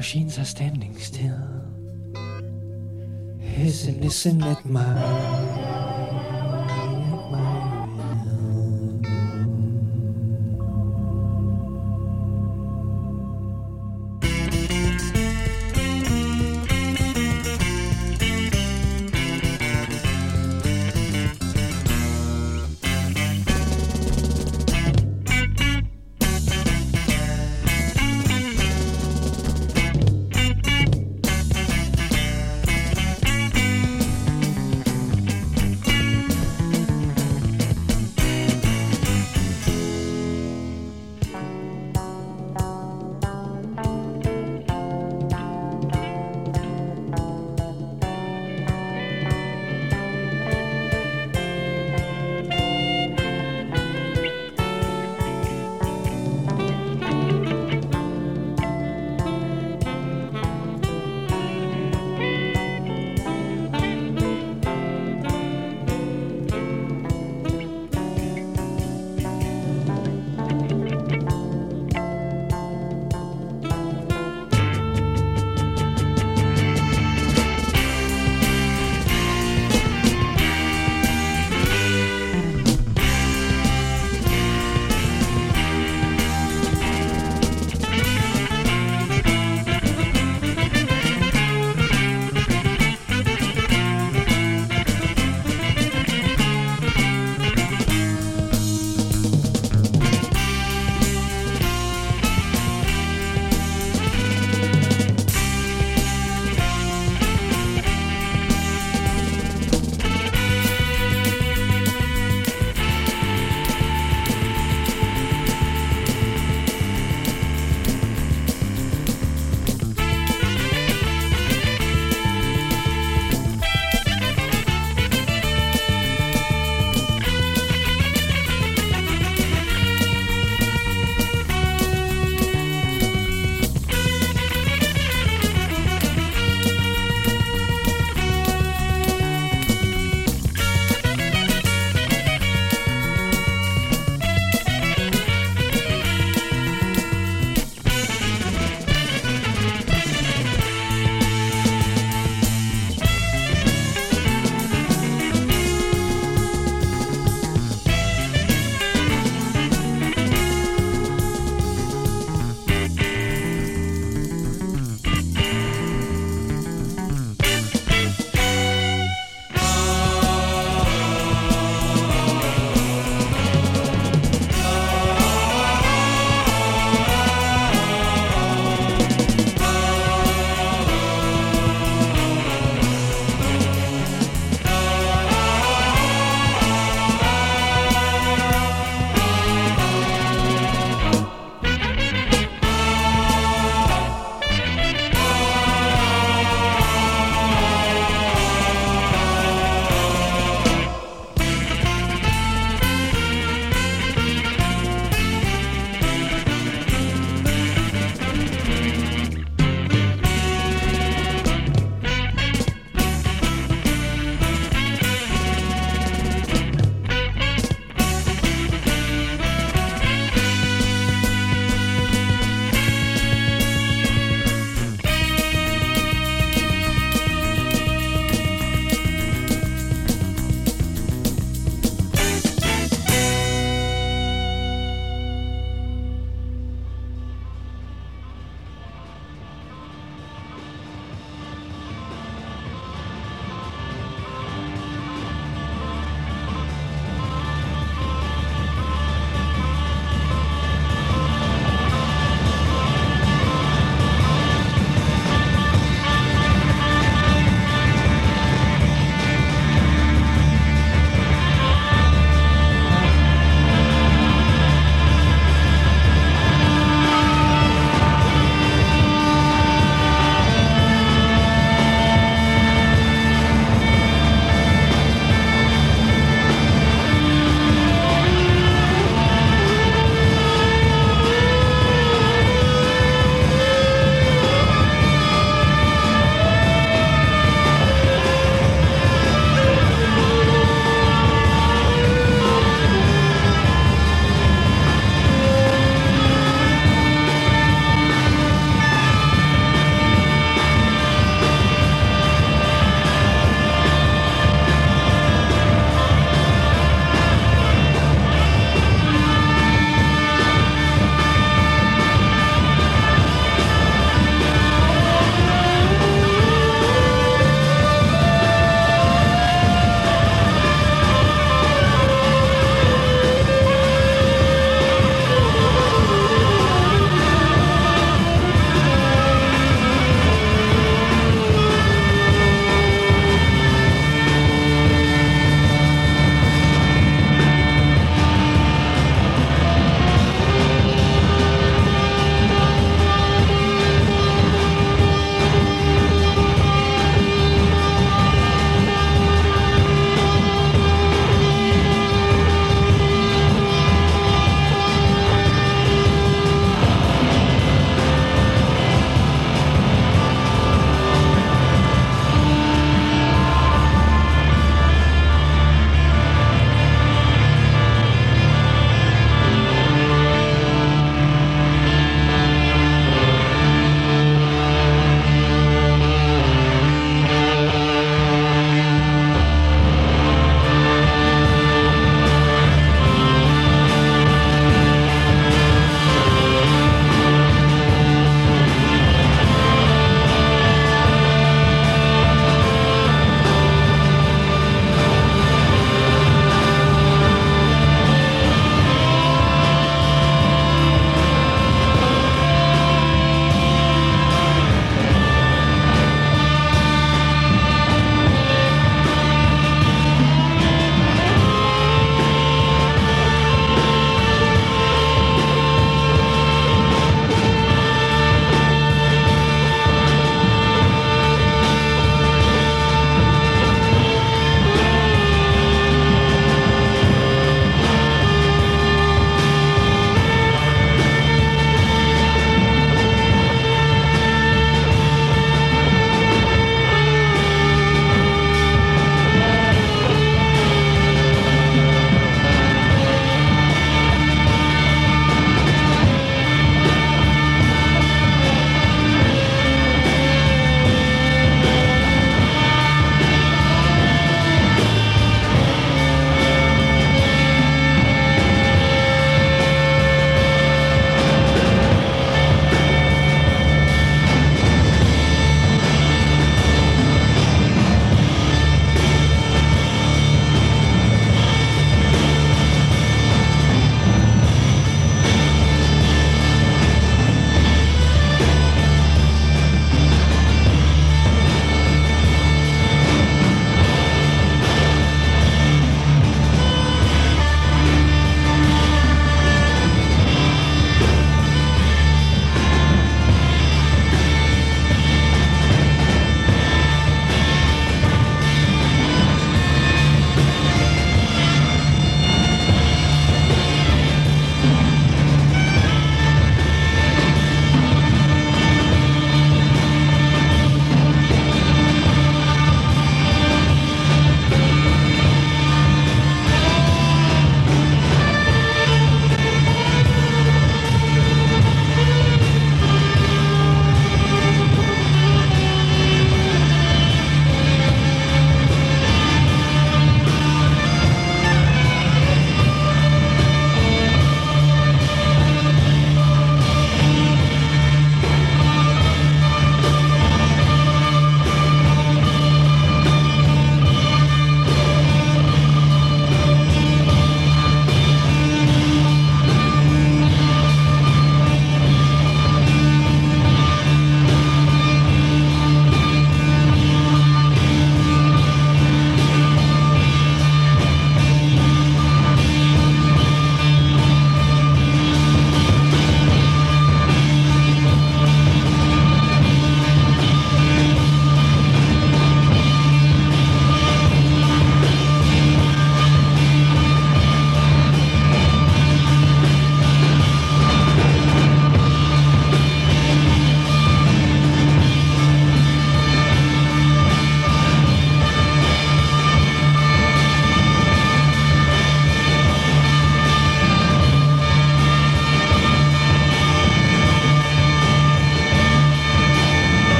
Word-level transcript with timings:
machines 0.00 0.38
are 0.38 0.46
standing 0.46 0.96
still. 0.96 1.36
Listen, 3.58 4.00
listen 4.00 4.42
at 4.44 4.64
my 4.64 5.69